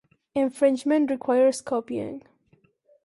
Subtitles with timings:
[0.33, 2.23] Infringement requires copying.